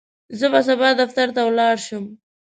زه 0.39 0.45
به 0.51 0.59
سبا 0.67 0.89
دفتر 1.01 1.27
ته 1.35 1.41
ولاړ 1.45 1.75
شم. 1.85 2.03